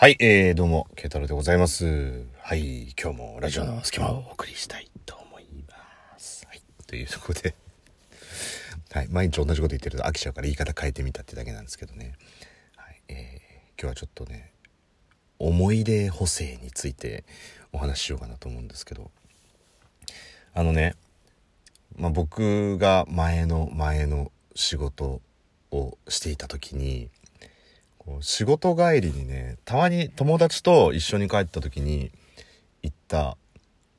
[0.00, 2.22] はい、えー、どうも、慶太郎でございます。
[2.40, 5.74] はい、今日もラジオの隙間をお送りしたいと思いま
[6.20, 6.46] す。
[6.46, 7.56] はい、というところで、
[8.94, 12.14] はい、毎日同じこと言ってると飽きちゃうから言い方変えてみたってだけなんですけどね。
[12.76, 14.52] はい、えー、今日はちょっとね、
[15.40, 17.24] 思い出補正について
[17.72, 19.10] お話ししようかなと思うんですけど、
[20.54, 20.94] あのね、
[21.96, 25.20] まあ、僕が前の前の仕事
[25.72, 27.10] をしていた時に、
[28.08, 32.10] こう仕事帰りにねたまに友達と一緒に帰った時に
[32.82, 33.36] 行った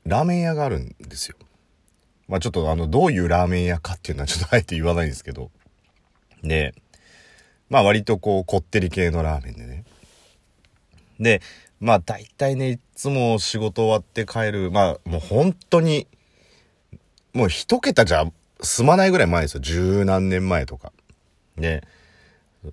[0.05, 1.35] ラーメン屋があるんですよ。
[2.27, 5.51] まあちょっとあのどういうラーメン屋かっていうのはちょっとあえて言わないんですけど。
[6.41, 6.73] で、
[7.69, 9.83] まあ割とこうこってり系のラーメンでね。
[11.19, 11.41] で、
[11.79, 16.07] まあ大体ね、いつも仕事終わって帰る、まあもう本当に、
[17.33, 18.25] もう一桁じゃ
[18.61, 19.59] 済まないぐらい前ですよ。
[19.59, 20.91] 十何年前とか。
[21.57, 21.83] で、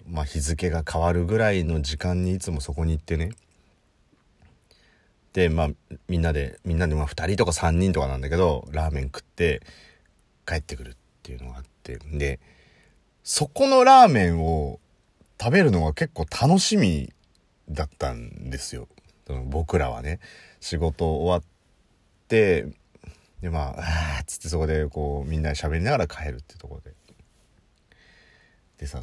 [0.06, 3.30] まあ日付が変わるぐらいの時間にいつもそこに行ってね。
[5.32, 5.68] で、まあ
[6.08, 9.62] みんなで、みんなでまあ2人とか3人とかなんだけど、ラーメン食って
[10.46, 11.98] 帰ってくるっていうのがあって。
[12.12, 12.40] で、
[13.22, 14.80] そこのラーメンを
[15.40, 17.12] 食べるのが結構楽しみ
[17.68, 18.88] だったんですよ。
[19.46, 20.20] 僕らはね。
[20.60, 21.42] 仕事終わっ
[22.28, 22.66] て、
[23.40, 26.94] でまあ、あっつってそこでこうみんなで喋りながら帰るっていうところで。
[28.78, 29.00] でさ、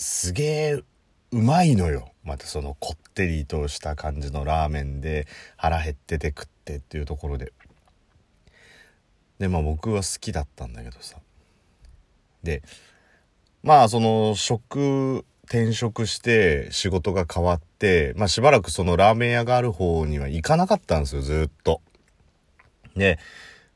[0.00, 0.82] すげえ
[1.30, 2.10] うまいのよ。
[2.24, 5.26] またそのこってりとした感じのラーメンで
[5.58, 7.52] 腹減ってて食ってっていうところで。
[9.38, 11.18] で、まあ僕は好きだったんだけどさ。
[12.42, 12.62] で、
[13.62, 21.82] まあその職、転職して仕事が変わって、まあしばらくそのラーメン屋がある方には行かなかったんですよ、ずっと。
[22.96, 23.18] で、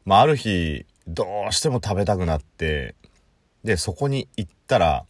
[0.06, 2.95] まあある日、どうしても食べたくなって、
[3.62, 5.05] で、そこに行ったら、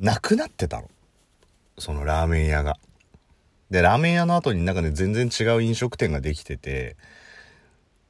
[0.00, 0.88] なくなってたの。
[1.78, 2.78] そのラーメン屋が。
[3.70, 6.96] で、ラーメン屋の後になんかね、全然違う飲食店ができてて、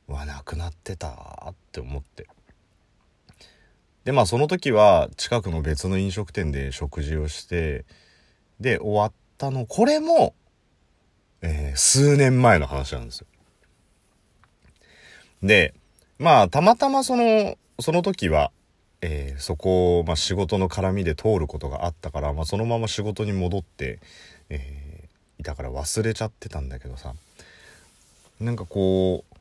[0.09, 1.09] うわ、なくなってた
[1.51, 2.29] って思って。
[4.05, 7.85] で、まあその時は近くの別の飲食店で食事をして、
[8.61, 10.35] で、終わったの、これも、
[11.43, 13.27] えー数年前の話なんですよ。
[15.43, 15.75] で、
[16.19, 18.53] まあたまたまその、その時は、
[19.03, 23.99] えーそこを、まあ、仕事の絡みで通ることがあったから、まあ、そのまま仕事に戻って、
[24.49, 24.91] えー
[25.41, 27.15] いたから忘れちゃってたんだけどさ。
[28.41, 29.37] なんかこう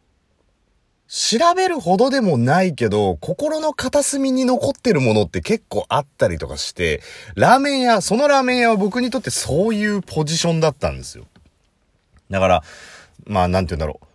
[1.08, 7.02] 調べるほどでもないけど心の片隅に残ってるものって結構あったりとかして
[7.36, 11.26] ラーメン屋そのラーメン屋は僕にとってそういうポジションだったんですよ。
[12.30, 12.64] だから
[13.26, 14.06] まあなんて言うんだろう。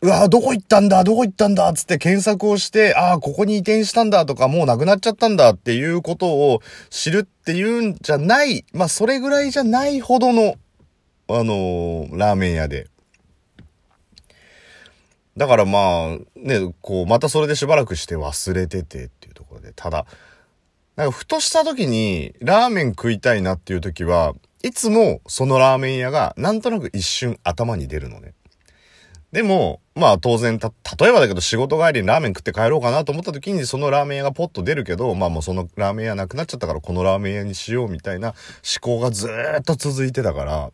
[0.00, 6.60] うわどこ行ったんだどこ行ったんだつって検索をして、ああ、ここに移転したんだとか、もうなくなっちゃったんだっていうことを
[6.90, 10.56] 知るっていうんじゃない、まあ、それぐらいじゃないほどの、
[11.28, 12.88] あのーラーメン屋で。
[15.36, 20.06] だからまあ、ね、こう、またそれでしばらくして忘れててっていうところで、ただ、
[20.96, 28.34] なんかふとした時に、ラーメン食いたいなっていう時は、いつもそのラーメン屋がなんとなく一瞬頭に出るのね。
[29.34, 38.36] でも、まあ当然た、例えばだけど仕事帰りにラーメン食って帰ろうかなと思った時にそのラーメン屋がポッと出るけど、まあもうそのラーメン屋なくなっちゃったからこのラーメン屋にしようみたいな思
[38.80, 40.70] 考がずっと続いてたから、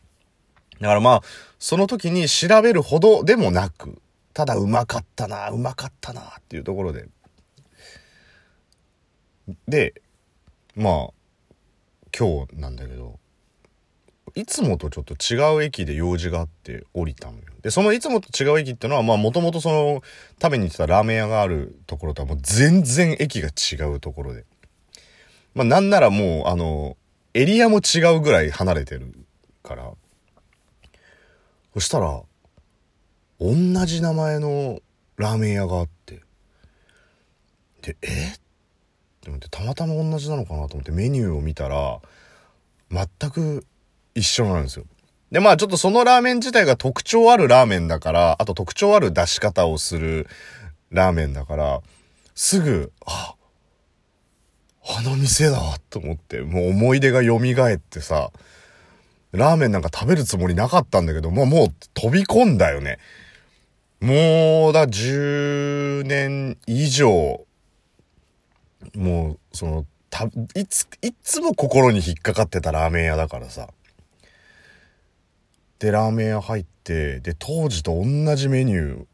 [0.78, 1.22] だからまあ、
[1.58, 3.98] その時に調べるほどでもなく、
[4.34, 7.06] ただうまかったな、うまかったなっていうところで。
[9.68, 10.02] で、
[10.76, 11.08] まあ、
[12.14, 13.19] 今日なんだけど、
[14.40, 17.42] いつもとちょっと違う駅で用事があって降りたのよ。
[17.62, 20.02] で、そのいつもと違う駅ってのは、まあもともとその
[20.40, 24.44] 食べに行ってたラーメン屋があるところとはもう全然駅が違うところで。
[25.54, 26.96] まあなんならもうあの、
[27.34, 29.14] エリアも違うぐらい離れてる
[29.62, 29.92] から。
[31.74, 32.22] そしたら、
[33.38, 33.54] 同
[33.86, 34.80] じ名前の
[35.16, 36.20] ラーメン屋があって。
[37.82, 38.06] で、え？
[38.06, 38.38] っ
[39.20, 42.00] て思って、たまたま同じなのかなと思ってメニューを見たら、
[42.90, 43.66] 全く
[44.14, 44.84] 一緒なんですよ。
[45.30, 50.26] で、まあちょっとそのラーメン自体が特徴あるラーメンだから、あと特徴ある出し方をする
[50.90, 51.80] ラーメンだから、
[52.34, 53.34] すぐ、あ、
[54.98, 58.30] あの店だと思って、もう思い出が蘇ってさ、
[59.32, 62.98] ラーメンなんか食べるつもりなかったんだけど、もうもう飛び込んだよね。
[64.00, 67.44] もうだ、10年以上、
[68.96, 70.24] もう、その、た、
[70.54, 73.68] いつ、いつも心に引っかかってたラーメン屋だからさ。
[75.80, 79.06] で、ラーメン屋入って、で、当時と同じメニュ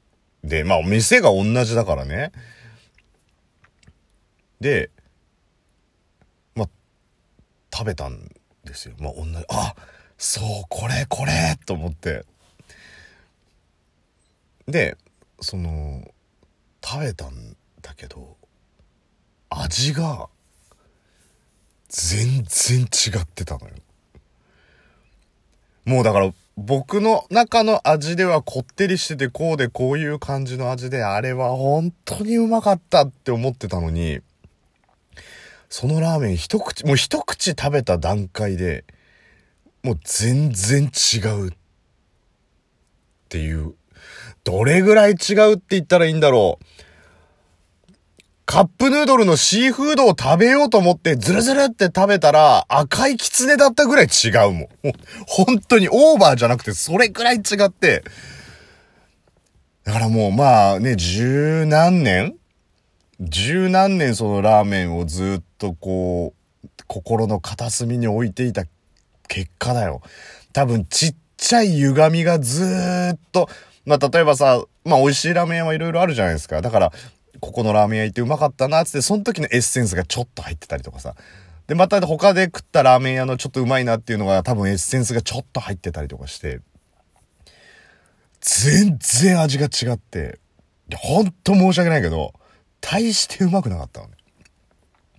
[0.45, 2.33] ーで、まあ、店が同じだからね。
[4.61, 4.91] で、
[6.57, 6.69] まあ、
[7.73, 8.29] 食べたん
[8.65, 8.97] ですよ。
[8.99, 9.75] まあ同じ、あ
[10.19, 12.25] そう、これ、これと思って。
[14.67, 14.97] で、
[15.41, 16.11] その、
[16.85, 18.37] 食べたんだけど、
[19.51, 20.29] 味が、
[21.89, 23.75] 全然違ってたのよ。
[25.85, 34.21] もうだから僕の中の味ではこってりしててこうでこういう感じの味であれは本当にうまかったって思ってたのに、
[35.69, 38.85] そのラーメン一口、もう一口食べた段階で、
[39.83, 41.53] もう全然違うっ
[43.29, 43.75] ていう。
[44.43, 46.65] どれぐらい違うって言ったらいいんだろう。
[48.47, 54.69] カップヌードルのシーフードを食べようと思ってズルズルって食べたら赤いキツネだったぐらい違うもん。
[55.27, 58.05] 本当にオーバーじゃなくてそれくらい違って。
[59.83, 62.35] だからもうまあね、十何年？
[63.19, 66.33] 十何年そのラーメンをずっとこ
[66.65, 68.65] う、心の片隅に置いていた
[69.27, 70.03] 結果だよ。
[70.53, 72.65] 多分ちっちゃい歪みがず
[73.15, 73.49] っと、
[73.85, 76.61] まあ例えばさ、まあ美味しいラーメン屋はいろいろあるじゃないですか。
[76.63, 76.93] だから、
[77.41, 81.15] ここのラーメン屋行ってうまかったな、つって、その時のエッセンスがちょっと入ってたりとかさ。
[81.67, 86.61] で、また他で食ったラーメン屋のちょっとうまいなっていうのが多分エッセンスがちょっと入ってたりとかして、
[88.41, 90.39] 全然味が違って、
[90.95, 92.33] ほんと申し訳ないけど、
[92.81, 94.15] 大してうまくなかったのね。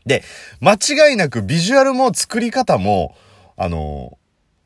[0.06, 0.24] で、
[0.62, 3.14] 間違いなくビジュアルも作り方も、
[3.58, 4.18] あの、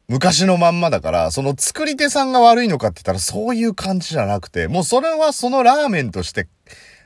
[0.07, 6.47] 昔のまんまだから、その作り手さんが悪いのかって言ったらそういう感じじゃなくて、もうそれはそのラーメンとして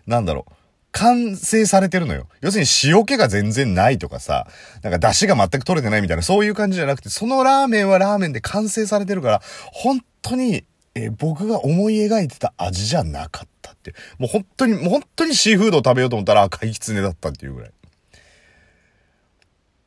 [0.08, 0.54] なんだろう、
[0.92, 2.28] 完成されてるのよ。
[2.42, 4.48] 要するに塩気が全然ないとかさ、
[4.82, 9.42] なんか出汁が全く取れてないみたいな、そういう感じじゃなくて、そのラーメンはラーメンで完成されてるから、
[9.74, 10.64] 本当に、
[10.98, 13.94] え僕が思い描いてた味じゃなかったって。
[14.18, 17.72] もう本当に、もう本当にシーフードを食べようと思ったら赤いキツネだったっていうぐらい。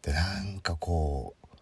[0.03, 1.57] で、なんかこう、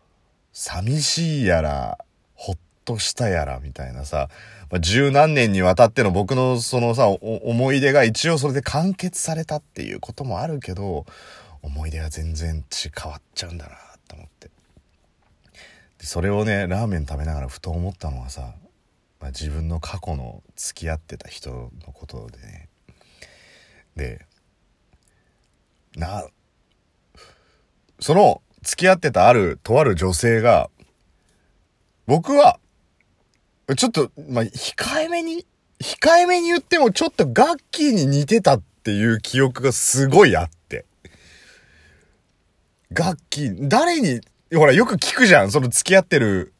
[0.52, 1.98] 寂しいやら、
[2.34, 4.28] ほっとしたやらみたいなさ、
[4.70, 11.06] まあ、十何年にわたっての僕のそのさ、思い出が一応それで完結されたっていうこともあるけど、
[11.62, 13.76] 思い出は全然違変わっちゃうんだな
[14.08, 14.50] と思って。
[15.98, 18.54] でそれをね、ラーメン食べながらふと思ったのはさ、
[19.20, 22.68] まあ、自分の過去の付き合ってた人のことでね。
[23.94, 24.26] で、
[25.96, 26.26] な、
[28.00, 30.70] その付き合ってたある、とある女性が、
[32.06, 32.58] 僕は
[33.74, 35.44] ちょっと、まあ、控えめに、
[35.80, 40.84] 控えめに言ってもちょっとガッキーに似てたっていう記憶がすごいあって。
[42.92, 44.20] ガッキー、誰に、
[44.54, 45.50] ほらよく聞くじゃん。
[45.50, 46.52] その付き合ってる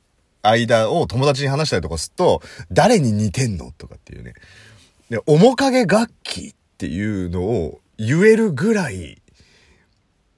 [0.42, 2.42] 間を友達に話したりとかすると、
[2.72, 4.34] 誰に似てんのとかっていうね。
[5.08, 9.22] で、面影ガッキーっていうのを言えるぐらい、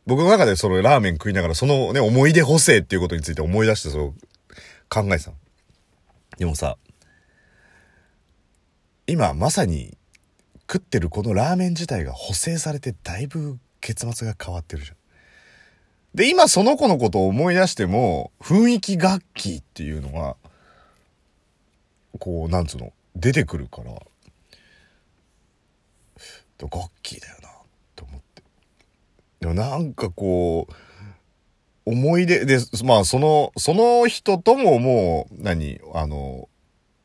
[0.06, 4.14] 僕の中でそのラーメン食いながらそのね、思い出補正っていうことについて思い出してそう
[4.88, 5.36] 考えてたの。
[6.38, 6.78] でもさ、
[9.08, 9.98] 今まさに
[10.70, 14.96] 食ってるこのラーメン自体が補正されてだいぶ結末が変わってるじゃん。
[16.14, 20.36] で、今その子のことを思い出しても、雰囲気楽器っていうのが、
[22.18, 23.92] こう、なんつうの、出てくるから、
[26.60, 27.48] 楽器だよな、
[27.96, 28.42] と思って。
[29.40, 30.72] でもなんかこう、
[31.88, 36.48] 思い出で、まあ、その、その人とももう、何、あの、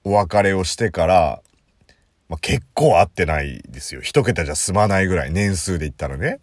[0.03, 1.41] お別れをしてから、
[2.27, 4.01] まあ、結構会ってないですよ。
[4.01, 6.39] 一桁じゃ済まないぐらい、年数で言ったらね。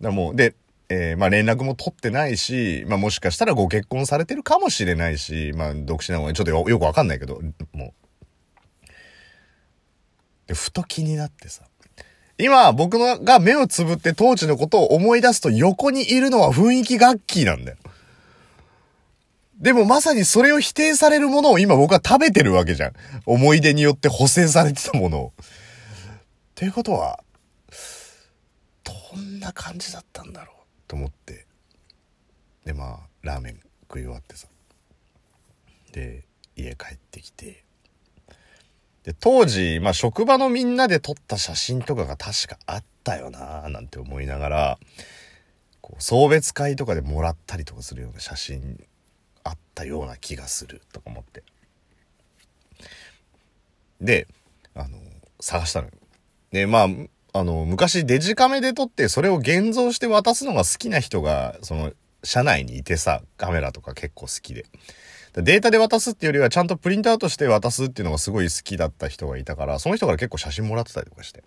[0.00, 0.56] だもう、で、
[0.88, 7.40] えー、まあ連絡も取ってないし、まあもしかしたらご結婚されてるかもしれないし、まあ独身なのがちょっとよよくわかんないけど、
[7.72, 8.88] もう。
[10.48, 11.69] で、ふと気になってさ。
[12.40, 17.76] 今、僕のが目をつぶって当時のことを思い出すと横にいるのは雰囲気楽器なんだよ。
[19.60, 22.92] でもまさにそれを否定されるものを今僕は食べてるわけじゃん。
[23.26, 25.32] 思い出によって補正されてたものを。
[25.38, 25.44] っ
[26.54, 27.20] ていうことは、
[28.84, 30.56] どんな感じだったんだろう
[30.88, 31.46] と思って。
[32.64, 34.48] で、まあ、ラーメン食い終わってさ。
[35.92, 36.24] で、
[36.56, 37.64] 家帰ってきて。
[39.04, 44.78] で、当時、まあ、職場のみんなで撮った写真とかが確かあったよなぁ、なんて思いながら、
[45.80, 48.84] こう、送別会とかでもらったりとかするような写真
[49.42, 51.42] あったような気がする、とか思って。
[54.00, 54.26] で、
[54.74, 54.98] あの、
[55.40, 55.92] 探したのよ。
[56.52, 56.88] で、まあ、
[57.32, 64.66] あの、昔デジカメで撮ってそれを現像して渡すのが好きな人が、その、社内にいてさ、カメラとか結構好きで。
[65.34, 71.44] データで渡すっていうよりはちゃんとプリントアウトして渡すっていうのがすごい好きだった人がいたから、その人から結構写真もらってたりとかして。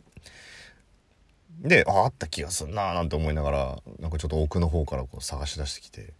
[1.60, 6.14] で、あ、あった気がすんなーなんて思いながら、なんかちょっと奥の方からこう探し出してきて、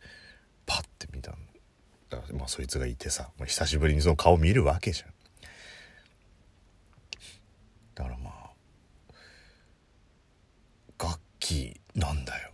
[0.66, 1.38] パッて見たの。
[2.34, 5.10] まあそいつがいてさ、まあ、久しぶりにその顔見るわけじゃん。
[7.96, 8.34] だからまあ、
[11.04, 12.52] 楽器なんだよ。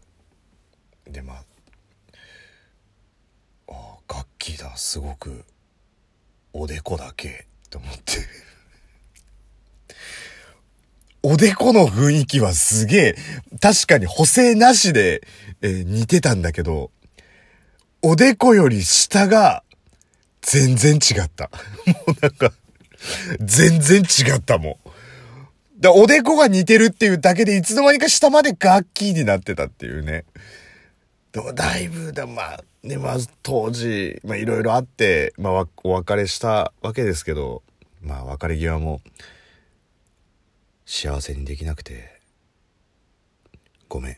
[1.05, 1.43] でまあ、
[3.67, 5.43] ああ、楽器だ、すごく、
[6.53, 8.13] おでこだけ、と思って。
[11.21, 13.15] おでこの雰囲気はすげえ、
[13.59, 15.21] 確かに補正なしで、
[15.61, 16.91] えー似てたんだけど、
[18.01, 19.63] おでこより下が
[20.41, 21.51] 全然違った。
[21.85, 22.53] もうなんか、
[23.41, 25.81] 全然違ったもん。
[25.81, 30.23] だおでこが似てるっていうだけでいつの間にか下まで楽器になってたっていうね。
[31.53, 37.61] だいぶだ、まあ、ね、まあ当時、まあいろいろあって、まあお別れしたわけですけど、
[38.01, 39.01] まあ別れ際も
[40.85, 42.21] 幸せにできなくて、
[43.89, 44.13] ごめん。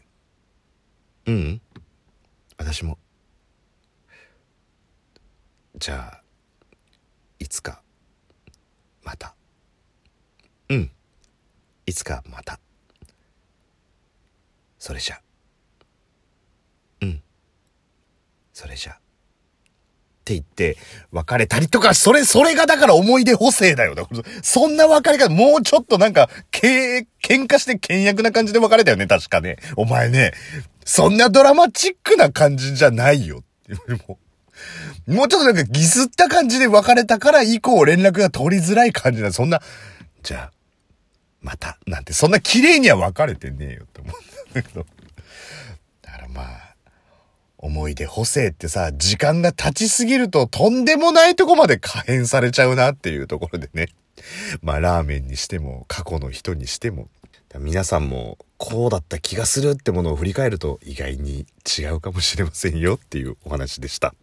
[1.25, 1.61] ううん。
[2.57, 2.97] 私も。
[5.77, 6.21] じゃあ、
[7.39, 7.81] いつか、
[9.03, 9.33] また。
[10.69, 10.91] うん。
[11.87, 12.59] いつかまた。
[14.77, 15.19] それじゃ。
[17.01, 17.23] うん。
[18.61, 18.93] それじゃ。
[18.93, 18.95] っ
[20.23, 20.77] て言って、
[21.11, 23.95] 別れたりとか、それ、それがだから思い出補正だよ。
[24.43, 29.57] そんな別れ方、もうちょっとなんか、け、喧嘩して倹約な感じで別れたよね、確かね。
[29.77, 30.33] お前ね、
[30.85, 33.43] そんなドラマチックな感じじゃないよ。
[34.07, 34.19] も
[35.07, 39.59] うもうちょっとなんかギスった感じで別れたから以降連絡が取りづらい感じな、そんな、
[40.21, 40.51] じゃあ、
[41.41, 44.85] また、なんて、そんな綺麗には別れてねえよって思うんだけど。
[46.03, 46.70] だからまあ、
[47.61, 53.87] 思い出補正ってさ、時間が経ちすぎるととんでもないとこまで可変されちゃうなっていうところでね。
[54.61, 57.07] まあラーメンにしても、過去の人にしても。
[57.59, 61.45] 皆さんもこうだった気がするってものを振り返ると意外に
[61.77, 64.13] 違うかもしれませんよっていうお話でした。